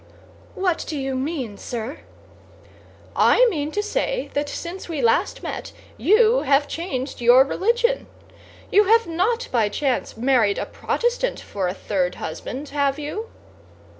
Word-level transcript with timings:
"What 0.55 0.83
do 0.87 0.97
you 0.97 1.13
mean, 1.13 1.59
sir!" 1.59 1.99
"I 3.15 3.45
mean 3.51 3.71
to 3.73 3.83
say 3.83 4.31
that 4.33 4.49
since 4.49 4.89
we 4.89 4.99
last 4.99 5.43
met 5.43 5.73
you 5.95 6.39
have 6.43 6.67
changed 6.67 7.21
your 7.21 7.43
religion. 7.43 8.07
You 8.71 8.85
have 8.85 9.05
not 9.05 9.47
by 9.51 9.69
chance 9.69 10.17
married 10.17 10.57
a 10.57 10.65
Protestant 10.65 11.39
for 11.39 11.67
a 11.67 11.75
third 11.75 12.15
husband, 12.15 12.69
have 12.69 12.97
you?" 12.97 13.29